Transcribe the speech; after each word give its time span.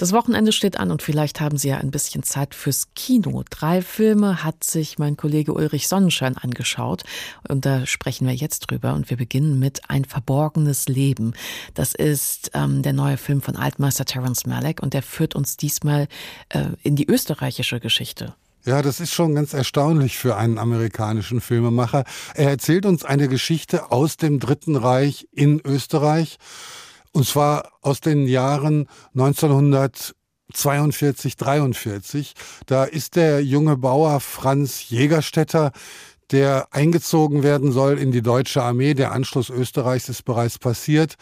Das 0.00 0.14
Wochenende 0.14 0.50
steht 0.52 0.80
an 0.80 0.90
und 0.90 1.02
vielleicht 1.02 1.42
haben 1.42 1.58
Sie 1.58 1.68
ja 1.68 1.76
ein 1.76 1.90
bisschen 1.90 2.22
Zeit 2.22 2.54
fürs 2.54 2.88
Kino. 2.94 3.44
Drei 3.50 3.82
Filme 3.82 4.42
hat 4.42 4.64
sich 4.64 4.98
mein 4.98 5.18
Kollege 5.18 5.52
Ulrich 5.52 5.88
Sonnenschein 5.88 6.38
angeschaut 6.38 7.02
und 7.46 7.66
da 7.66 7.84
sprechen 7.84 8.26
wir 8.26 8.32
jetzt 8.32 8.60
drüber 8.60 8.94
und 8.94 9.10
wir 9.10 9.18
beginnen 9.18 9.58
mit 9.58 9.90
Ein 9.90 10.06
verborgenes 10.06 10.88
Leben. 10.88 11.34
Das 11.74 11.94
ist 11.94 12.50
ähm, 12.54 12.80
der 12.80 12.94
neue 12.94 13.18
Film 13.18 13.42
von 13.42 13.56
Altmeister 13.56 14.06
Terence 14.06 14.46
Malick 14.46 14.82
und 14.82 14.94
der 14.94 15.02
führt 15.02 15.34
uns 15.34 15.58
diesmal 15.58 16.08
äh, 16.48 16.68
in 16.82 16.96
die 16.96 17.06
österreichische 17.06 17.78
Geschichte. 17.78 18.34
Ja, 18.64 18.80
das 18.80 19.00
ist 19.00 19.12
schon 19.12 19.34
ganz 19.34 19.52
erstaunlich 19.52 20.16
für 20.16 20.34
einen 20.34 20.56
amerikanischen 20.56 21.42
Filmemacher. 21.42 22.04
Er 22.32 22.48
erzählt 22.48 22.86
uns 22.86 23.04
eine 23.04 23.28
Geschichte 23.28 23.92
aus 23.92 24.16
dem 24.16 24.40
Dritten 24.40 24.76
Reich 24.76 25.28
in 25.32 25.60
Österreich. 25.62 26.38
Und 27.12 27.26
zwar 27.26 27.72
aus 27.82 28.00
den 28.00 28.26
Jahren 28.26 28.88
1942, 29.14 31.36
43. 31.36 32.32
Da 32.66 32.84
ist 32.84 33.16
der 33.16 33.44
junge 33.44 33.76
Bauer 33.76 34.20
Franz 34.20 34.88
Jägerstätter, 34.88 35.72
der 36.30 36.68
eingezogen 36.70 37.42
werden 37.42 37.72
soll 37.72 37.98
in 37.98 38.12
die 38.12 38.22
deutsche 38.22 38.62
Armee. 38.62 38.94
Der 38.94 39.12
Anschluss 39.12 39.50
Österreichs 39.50 40.08
ist 40.08 40.24
bereits 40.24 40.58
passiert. 40.58 41.16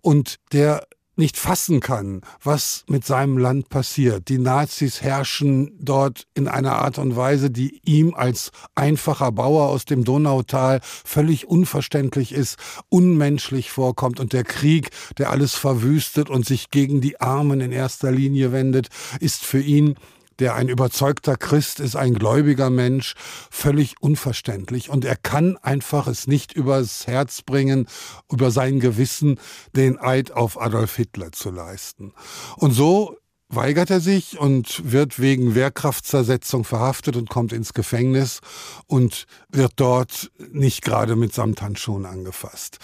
Und 0.00 0.40
der 0.52 0.88
nicht 1.16 1.36
fassen 1.36 1.80
kann, 1.80 2.22
was 2.42 2.84
mit 2.88 3.04
seinem 3.04 3.38
Land 3.38 3.68
passiert. 3.68 4.28
Die 4.28 4.38
Nazis 4.38 5.02
herrschen 5.02 5.72
dort 5.80 6.26
in 6.34 6.48
einer 6.48 6.76
Art 6.76 6.98
und 6.98 7.16
Weise, 7.16 7.50
die 7.50 7.80
ihm 7.84 8.14
als 8.14 8.50
einfacher 8.74 9.32
Bauer 9.32 9.68
aus 9.68 9.84
dem 9.84 10.04
Donautal 10.04 10.80
völlig 10.82 11.46
unverständlich 11.46 12.32
ist, 12.32 12.56
unmenschlich 12.88 13.70
vorkommt 13.70 14.20
und 14.20 14.32
der 14.32 14.44
Krieg, 14.44 14.90
der 15.18 15.30
alles 15.30 15.54
verwüstet 15.54 16.30
und 16.30 16.46
sich 16.46 16.70
gegen 16.70 17.00
die 17.00 17.20
Armen 17.20 17.60
in 17.60 17.72
erster 17.72 18.10
Linie 18.10 18.52
wendet, 18.52 18.88
ist 19.20 19.44
für 19.44 19.60
ihn 19.60 19.96
der 20.40 20.54
ein 20.54 20.68
überzeugter 20.68 21.36
Christ 21.36 21.80
ist, 21.80 21.96
ein 21.96 22.14
gläubiger 22.14 22.70
Mensch, 22.70 23.14
völlig 23.50 23.96
unverständlich. 24.00 24.90
Und 24.90 25.04
er 25.04 25.16
kann 25.16 25.56
einfach 25.58 26.06
es 26.06 26.26
nicht 26.26 26.52
übers 26.52 27.06
Herz 27.06 27.42
bringen, 27.42 27.86
über 28.30 28.50
sein 28.50 28.80
Gewissen 28.80 29.38
den 29.74 29.98
Eid 29.98 30.32
auf 30.32 30.60
Adolf 30.60 30.96
Hitler 30.96 31.32
zu 31.32 31.50
leisten. 31.50 32.12
Und 32.56 32.72
so 32.72 33.16
weigert 33.48 33.90
er 33.90 34.00
sich 34.00 34.38
und 34.38 34.90
wird 34.90 35.18
wegen 35.20 35.54
Wehrkraftzersetzung 35.54 36.64
verhaftet 36.64 37.16
und 37.16 37.28
kommt 37.30 37.52
ins 37.52 37.72
Gefängnis 37.72 38.40
und 38.86 39.26
wird 39.48 39.72
dort 39.76 40.30
nicht 40.52 40.82
gerade 40.82 41.16
mit 41.16 41.34
Samthandschuhen 41.34 42.06
angefasst. 42.06 42.78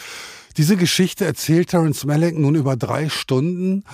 Diese 0.57 0.77
Geschichte 0.77 1.25
erzählt 1.25 1.71
Terence 1.71 2.05
Malick 2.05 2.39
nun 2.39 2.55
über 2.55 2.77
drei 2.77 3.09
Stunden. 3.09 3.85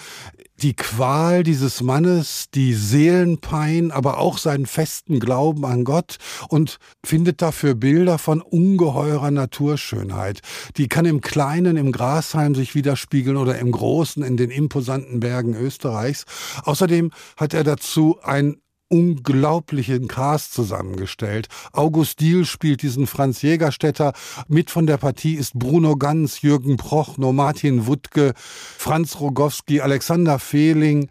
Die 0.63 0.75
Qual 0.75 1.43
dieses 1.43 1.83
Mannes, 1.83 2.47
die 2.55 2.73
Seelenpein, 2.73 3.91
aber 3.91 4.19
auch 4.19 4.39
seinen 4.39 4.65
festen 4.65 5.21
Glauben 5.21 5.67
an 5.67 5.85
Gott 5.85 6.17
und 6.49 6.79
findet 7.05 7.43
dafür 7.43 7.75
Bilder 7.75 8.17
von 8.17 8.41
ungeheurer 8.41 9.31
Naturschönheit. 9.31 10.41
Die 10.79 10.89
kann 10.89 11.05
im 11.05 11.21
Kleinen 11.21 11.77
im 11.77 11.93
Grashalm 11.93 12.55
sich 12.55 12.75
widerspiegeln 12.75 13.37
oder 13.37 13.59
im 13.59 13.71
Großen 13.71 14.23
in 14.23 14.39
den 14.39 14.51
imposanten 14.51 15.21
Bergen 15.21 15.55
Österreichs. 15.55 16.25
Außerdem 16.65 17.11
hat 17.37 17.53
er 17.53 17.63
dazu 17.63 18.19
ein 18.23 18.57
unglaublichen 18.89 20.09
Cast 20.09 20.53
zusammengestellt. 20.55 21.49
August 21.73 22.21
Diehl 22.21 22.45
spielt 22.45 22.83
diesen 22.83 23.07
Franz 23.07 23.43
Jägerstätter. 23.43 24.13
Mit 24.49 24.71
von 24.71 24.87
der 24.87 24.97
Partie 24.97 25.35
ist 25.35 25.55
Bruno 25.55 25.97
Ganz, 25.97 26.43
Jürgen 26.43 26.77
Prochnow, 26.77 27.33
Martin 27.33 27.87
Wuttke, 27.87 28.33
Franz 28.37 29.21
Rogowski, 29.21 29.81
Alexander 29.81 30.39
Fehling, 30.39 31.09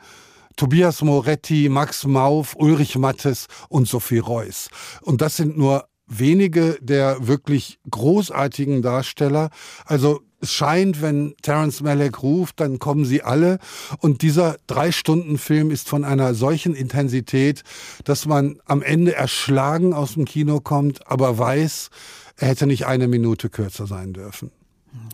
Tobias 0.55 1.01
Moretti, 1.01 1.67
Max 1.69 2.05
Mauf, 2.05 2.55
Ulrich 2.55 2.97
Mattes 2.97 3.47
und 3.67 3.87
Sophie 3.87 4.19
Reuss. 4.19 4.69
Und 5.01 5.21
das 5.21 5.35
sind 5.35 5.57
nur 5.57 5.85
wenige 6.07 6.77
der 6.81 7.27
wirklich 7.27 7.79
großartigen 7.89 8.81
Darsteller. 8.81 9.49
Also 9.85 10.21
es 10.41 10.51
scheint, 10.51 11.01
wenn 11.01 11.35
Terence 11.41 11.81
Malick 11.81 12.21
ruft, 12.21 12.59
dann 12.59 12.77
kommen 12.77 13.05
sie 13.05 13.23
alle. 13.23 13.59
Und 13.99 14.21
dieser 14.21 14.57
Drei-Stunden-Film 14.67 15.71
ist 15.71 15.89
von 15.89 16.03
einer 16.03 16.35
solchen 16.35 16.75
Intensität, 16.75 17.63
dass 18.03 18.25
man 18.25 18.59
am 18.65 18.81
Ende 18.81 19.15
erschlagen 19.15 19.93
aus 19.93 20.13
dem 20.13 20.25
Kino 20.25 20.59
kommt, 20.59 21.07
aber 21.07 21.37
weiß, 21.37 21.89
er 22.37 22.49
hätte 22.49 22.67
nicht 22.67 22.85
eine 22.85 23.07
Minute 23.07 23.49
kürzer 23.49 23.87
sein 23.87 24.13
dürfen. 24.13 24.51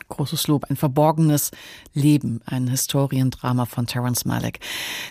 Großes 0.09 0.47
Lob, 0.47 0.65
ein 0.69 0.75
verborgenes 0.75 1.51
Leben, 1.93 2.41
ein 2.45 2.67
Historiendrama 2.67 3.65
von 3.65 3.87
Terence 3.87 4.25
Malick. 4.25 4.59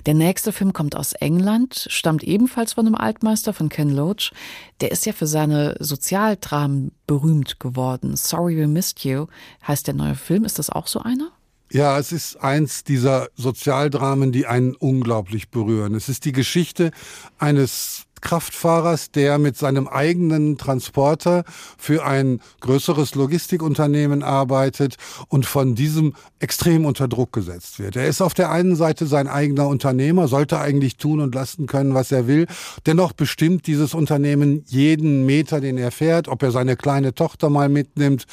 Der 0.07 0.15
nächste 0.15 0.53
Film 0.53 0.73
kommt 0.73 0.95
aus 0.95 1.13
England, 1.15 1.87
stammt 1.89 2.23
ebenfalls 2.23 2.75
von 2.75 2.87
einem 2.87 2.95
Altmeister, 2.95 3.53
von 3.53 3.69
Ken 3.69 3.91
Loach. 3.91 4.33
Der 4.81 4.93
ist 4.93 5.07
ja 5.07 5.13
für 5.13 5.27
seine 5.27 5.77
Sozialdramen 5.81 6.93
berühmt 7.07 7.61
geworden. 7.61 8.17
Sorry 8.17 8.57
We 8.57 8.69
Missed 8.69 9.05
You 9.05 9.27
heißt 9.67 9.87
der 9.87 9.95
neue 9.95 10.15
Film. 10.15 10.45
Ist 10.45 10.59
das 10.59 10.71
auch 10.71 10.87
so 10.87 11.01
einer? 11.01 11.31
Ja, 11.73 11.99
es 11.99 12.11
ist 12.11 12.37
eins 12.37 12.83
dieser 12.83 13.29
Sozialdramen, 13.37 14.33
die 14.33 14.47
einen 14.47 14.75
unglaublich 14.75 15.51
berühren. 15.51 15.95
Es 15.95 16.09
ist 16.09 16.25
die 16.25 16.33
Geschichte 16.33 16.91
eines 17.39 18.07
Kraftfahrers, 18.21 19.11
der 19.11 19.39
mit 19.39 19.57
seinem 19.57 19.89
eigenen 19.89 20.59
Transporter 20.59 21.45
für 21.79 22.05
ein 22.05 22.41
größeres 22.61 23.15
Logistikunternehmen 23.15 24.23
arbeitet 24.23 24.97
und 25.29 25.47
von 25.47 25.75
diesem 25.75 26.15
extrem 26.39 26.85
unter 26.85 27.09
Druck 27.09 27.33
gesetzt 27.33 27.79
wird. 27.79 27.97
Er 27.97 28.07
ist 28.07 28.21
auf 28.21 28.35
der 28.35 28.51
einen 28.51 28.77
Seite 28.77 29.07
sein 29.07 29.29
eigener 29.29 29.69
Unternehmer, 29.69 30.29
sollte 30.29 30.59
eigentlich 30.59 30.97
tun 30.97 31.21
und 31.21 31.35
lassen 31.35 31.67
können, 31.67 31.95
was 31.95 32.13
er 32.13 32.27
will. 32.27 32.47
Dennoch 32.87 33.13
bestimmt 33.13 33.67
dieses 33.67 33.95
Unternehmen 33.95 34.65
jeden 34.67 35.27
Meter, 35.27 35.61
den 35.61 35.79
er 35.79 35.91
fährt, 35.91 36.29
ob 36.29 36.43
er 36.43 36.51
seine 36.51 36.77
kleine 36.77 37.15
Tochter 37.15 37.51
mal 37.51 37.69
mitnimmt 37.69 38.27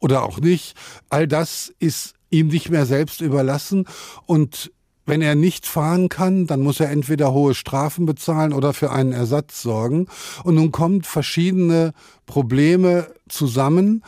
oder 0.00 0.24
auch 0.24 0.40
nicht. 0.40 0.76
All 1.08 1.26
das 1.28 1.72
ist 1.78 2.14
ihm 2.30 2.48
nicht 2.48 2.70
mehr 2.70 2.86
selbst 2.86 3.20
überlassen 3.20 3.86
und 4.26 4.72
wenn 5.06 5.22
er 5.22 5.34
nicht 5.34 5.66
fahren 5.66 6.08
kann, 6.08 6.46
dann 6.46 6.60
muss 6.60 6.80
er 6.80 6.90
entweder 6.90 7.32
hohe 7.32 7.54
Strafen 7.54 8.06
bezahlen 8.06 8.52
oder 8.52 8.72
für 8.72 8.90
einen 8.90 9.12
Ersatz 9.12 9.62
sorgen. 9.62 10.06
Und 10.44 10.54
nun 10.54 10.72
kommen 10.72 11.02
verschiedene 11.02 11.92
Probleme 12.26 13.08
zusammen. 13.28 14.02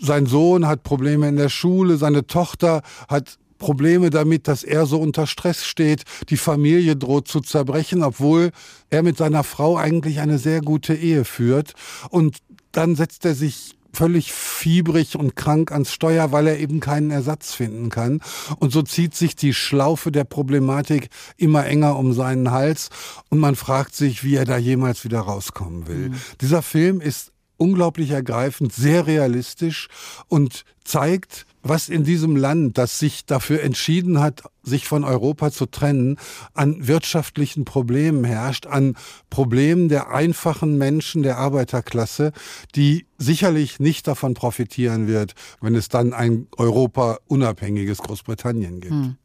Sein 0.00 0.26
Sohn 0.26 0.66
hat 0.66 0.82
Probleme 0.82 1.28
in 1.28 1.36
der 1.36 1.48
Schule, 1.48 1.96
seine 1.96 2.26
Tochter 2.26 2.82
hat 3.08 3.38
Probleme 3.58 4.10
damit, 4.10 4.48
dass 4.48 4.64
er 4.64 4.86
so 4.86 5.00
unter 5.00 5.26
Stress 5.26 5.64
steht. 5.64 6.02
Die 6.28 6.36
Familie 6.36 6.96
droht 6.96 7.28
zu 7.28 7.40
zerbrechen, 7.40 8.02
obwohl 8.02 8.50
er 8.90 9.02
mit 9.02 9.16
seiner 9.16 9.44
Frau 9.44 9.76
eigentlich 9.76 10.20
eine 10.20 10.38
sehr 10.38 10.60
gute 10.60 10.94
Ehe 10.94 11.24
führt. 11.24 11.72
Und 12.10 12.38
dann 12.72 12.96
setzt 12.96 13.24
er 13.24 13.34
sich 13.34 13.75
völlig 13.96 14.32
fiebrig 14.32 15.16
und 15.16 15.36
krank 15.36 15.72
ans 15.72 15.90
Steuer, 15.90 16.30
weil 16.30 16.46
er 16.46 16.58
eben 16.58 16.80
keinen 16.80 17.10
Ersatz 17.10 17.54
finden 17.54 17.88
kann. 17.88 18.20
Und 18.58 18.70
so 18.70 18.82
zieht 18.82 19.14
sich 19.14 19.36
die 19.36 19.54
Schlaufe 19.54 20.12
der 20.12 20.24
Problematik 20.24 21.08
immer 21.38 21.64
enger 21.64 21.96
um 21.96 22.12
seinen 22.12 22.50
Hals 22.50 22.90
und 23.30 23.38
man 23.38 23.56
fragt 23.56 23.94
sich, 23.96 24.22
wie 24.22 24.36
er 24.36 24.44
da 24.44 24.58
jemals 24.58 25.04
wieder 25.04 25.20
rauskommen 25.20 25.88
will. 25.88 26.10
Mhm. 26.10 26.14
Dieser 26.40 26.60
Film 26.62 27.00
ist 27.00 27.32
unglaublich 27.56 28.10
ergreifend, 28.10 28.72
sehr 28.72 29.06
realistisch 29.06 29.88
und 30.28 30.64
zeigt, 30.84 31.46
was 31.62 31.88
in 31.88 32.04
diesem 32.04 32.36
Land, 32.36 32.78
das 32.78 32.98
sich 32.98 33.26
dafür 33.26 33.62
entschieden 33.62 34.20
hat, 34.20 34.42
sich 34.62 34.86
von 34.86 35.04
Europa 35.04 35.50
zu 35.50 35.66
trennen, 35.66 36.16
an 36.54 36.86
wirtschaftlichen 36.86 37.64
Problemen 37.64 38.24
herrscht, 38.24 38.66
an 38.66 38.96
Problemen 39.30 39.88
der 39.88 40.10
einfachen 40.10 40.78
Menschen 40.78 41.22
der 41.22 41.38
Arbeiterklasse, 41.38 42.32
die 42.74 43.06
sicherlich 43.18 43.80
nicht 43.80 44.06
davon 44.06 44.34
profitieren 44.34 45.08
wird, 45.08 45.34
wenn 45.60 45.74
es 45.74 45.88
dann 45.88 46.12
ein 46.12 46.46
Europa 46.56 47.18
unabhängiges 47.26 47.98
Großbritannien 47.98 48.80
gibt. 48.80 48.92
Hm. 48.92 49.16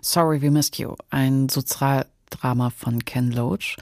Sorry, 0.00 0.42
we 0.42 0.50
missed 0.50 0.78
you. 0.78 0.94
Ein 1.10 1.48
Sozial 1.48 2.06
Drama 2.30 2.70
von 2.70 3.04
Ken 3.04 3.30
Loach. 3.30 3.76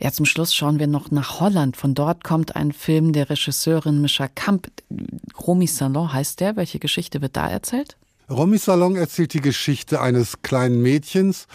Ja, 0.00 0.12
zum 0.12 0.26
Schluss 0.26 0.54
schauen 0.54 0.78
wir 0.78 0.86
noch 0.86 1.10
nach 1.10 1.40
Holland. 1.40 1.76
Von 1.76 1.94
dort 1.94 2.24
kommt 2.24 2.56
ein 2.56 2.72
Film 2.72 3.12
der 3.12 3.30
Regisseurin 3.30 4.00
Mischa 4.00 4.28
Kamp. 4.28 4.68
Romy 5.46 5.66
Salon 5.66 6.12
heißt 6.12 6.40
der. 6.40 6.56
Welche 6.56 6.78
Geschichte 6.78 7.22
wird 7.22 7.36
da 7.36 7.48
erzählt? 7.48 7.96
Romy 8.30 8.58
Salon 8.58 8.96
erzählt 8.96 9.34
die 9.34 9.40
Geschichte 9.40 10.00
eines 10.00 10.42
kleinen 10.42 10.82
Mädchens, 10.82 11.48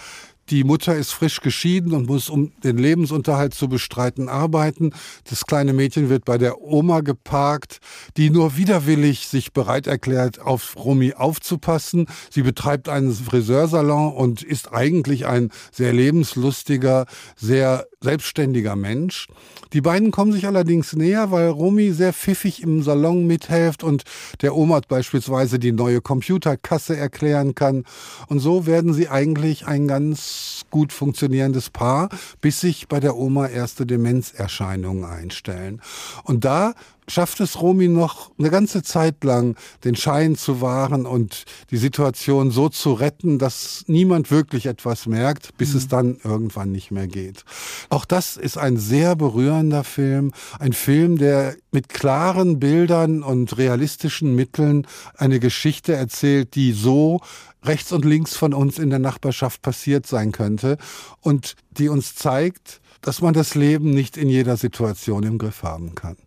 die 0.50 0.63
Mutter 0.63 0.95
ist 0.95 1.12
frisch 1.12 1.42
geschieden 1.42 1.94
und 1.94 2.07
muss, 2.07 2.30
um 2.30 2.51
den 2.63 2.77
Lebensunterhalt 2.77 3.53
zu 3.53 3.68
bestreiten, 3.68 4.30
arbeiten. 4.30 4.94
Das 5.27 5.45
kleine 5.45 5.74
Mädchen 5.74 6.09
wird 6.09 6.25
bei 6.25 6.38
der 6.38 6.62
Oma 6.62 7.01
geparkt, 7.01 7.80
die 8.18 8.30
nur 8.30 8.56
widerwillig 8.56 9.27
sich 9.27 9.53
bereit 9.53 9.88
erklärt, 9.88 10.39
auf 10.39 10.75
Romy 10.77 11.13
aufzupassen. 11.13 12.07
Sie 12.30 12.44
betreibt 12.44 12.89
einen 12.89 13.12
Friseursalon 13.12 14.13
und 14.13 14.44
ist 14.44 14.71
eigentlich 14.71 15.25
ein 15.25 15.50
sehr 15.71 15.94
lebenslustiger, 15.94 17.06
sehr 17.36 17.88
selbstständiger 18.05 18.77
Mensch. 18.77 19.27
Die 19.73 19.81
beiden 19.81 20.11
kommen 20.11 20.31
sich 20.31 20.47
allerdings 20.47 20.93
näher, 20.93 21.31
weil 21.31 21.49
Romy 21.49 21.91
sehr 21.91 22.13
pfiffig 22.13 22.63
im 22.63 22.81
Salon 22.81 23.27
mithilft 23.27 23.83
und 23.83 24.03
der 24.41 24.55
Oma 24.55 24.79
beispielsweise 24.87 25.59
die 25.59 25.73
neue 25.73 25.99
Computerkasse 25.99 26.95
erklären 26.95 27.53
kann. 27.53 27.83
Und 28.27 28.39
so 28.39 28.65
werden 28.65 28.93
sie 28.93 29.09
eigentlich 29.09 29.67
ein 29.67 29.89
ganz 29.89 30.05
ganz 30.05 30.65
gut 30.69 30.93
funktionierendes 30.93 31.71
Paar, 31.71 32.09
bis 32.39 32.61
sich 32.61 32.87
bei 32.87 32.99
der 32.99 33.15
Oma 33.15 33.47
erste 33.47 33.85
Demenzerscheinungen 33.85 35.03
einstellen. 35.03 35.81
Und 36.23 36.45
da 36.45 36.73
schafft 37.07 37.39
es 37.39 37.61
Romy 37.61 37.87
noch 37.87 38.31
eine 38.37 38.49
ganze 38.49 38.83
Zeit 38.83 39.23
lang, 39.23 39.55
den 39.83 39.95
Schein 39.95 40.35
zu 40.35 40.61
wahren 40.61 41.05
und 41.05 41.45
die 41.71 41.77
Situation 41.77 42.51
so 42.51 42.69
zu 42.69 42.93
retten, 42.93 43.39
dass 43.39 43.83
niemand 43.87 44.31
wirklich 44.31 44.65
etwas 44.65 45.05
merkt, 45.05 45.57
bis 45.57 45.71
mhm. 45.71 45.77
es 45.77 45.87
dann 45.87 46.17
irgendwann 46.23 46.71
nicht 46.71 46.91
mehr 46.91 47.07
geht. 47.07 47.43
Auch 47.89 48.05
das 48.05 48.37
ist 48.37 48.57
ein 48.57 48.77
sehr 48.77 49.15
berührender 49.15 49.83
Film, 49.83 50.31
ein 50.59 50.73
Film, 50.73 51.17
der 51.17 51.55
mit 51.71 51.89
klaren 51.89 52.59
Bildern 52.59 53.21
und 53.23 53.57
realistischen 53.57 54.35
Mitteln 54.35 54.87
eine 55.15 55.39
Geschichte 55.39 55.93
erzählt, 55.93 56.55
die 56.55 56.71
so 56.71 57.21
rechts 57.63 57.91
und 57.91 58.05
links 58.05 58.35
von 58.35 58.53
uns 58.53 58.79
in 58.79 58.89
der 58.89 58.99
Nachbarschaft 58.99 59.61
passiert 59.61 60.05
sein 60.07 60.31
könnte 60.31 60.77
und 61.21 61.55
die 61.71 61.89
uns 61.89 62.15
zeigt, 62.15 62.81
dass 63.01 63.21
man 63.21 63.33
das 63.33 63.55
Leben 63.55 63.91
nicht 63.91 64.17
in 64.17 64.29
jeder 64.29 64.57
Situation 64.57 65.23
im 65.23 65.37
Griff 65.37 65.63
haben 65.63 65.95
kann. 65.95 66.17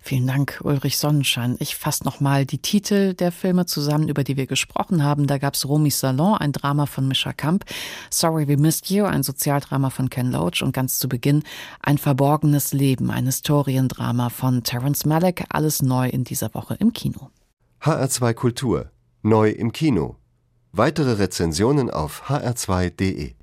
Vielen 0.00 0.26
Dank, 0.26 0.60
Ulrich 0.64 0.98
Sonnenschein. 0.98 1.56
Ich 1.60 1.76
fasse 1.76 2.04
nochmal 2.04 2.44
die 2.44 2.58
Titel 2.58 3.14
der 3.14 3.30
Filme 3.30 3.66
zusammen, 3.66 4.08
über 4.08 4.24
die 4.24 4.36
wir 4.36 4.46
gesprochen 4.46 5.04
haben. 5.04 5.26
Da 5.26 5.38
gab 5.38 5.54
es 5.54 5.68
Romis 5.68 6.00
Salon, 6.00 6.36
ein 6.36 6.52
Drama 6.52 6.86
von 6.86 7.06
Mischa 7.06 7.32
Kamp, 7.32 7.64
Sorry 8.10 8.48
We 8.48 8.56
Missed 8.56 8.90
You, 8.90 9.04
ein 9.04 9.22
Sozialdrama 9.22 9.90
von 9.90 10.10
Ken 10.10 10.32
Loach 10.32 10.62
und 10.62 10.72
ganz 10.72 10.98
zu 10.98 11.08
Beginn 11.08 11.42
Ein 11.80 11.98
verborgenes 11.98 12.72
Leben, 12.72 13.10
ein 13.10 13.26
Historiendrama 13.26 14.28
von 14.28 14.62
Terence 14.64 15.04
Malick. 15.04 15.44
Alles 15.50 15.82
neu 15.82 16.08
in 16.08 16.24
dieser 16.24 16.52
Woche 16.54 16.74
im 16.74 16.92
Kino. 16.92 17.30
HR2 17.80 18.34
Kultur. 18.34 18.90
Neu 19.22 19.50
im 19.50 19.72
Kino. 19.72 20.16
Weitere 20.72 21.12
Rezensionen 21.12 21.90
auf 21.90 22.24
hr2.de 22.28 23.34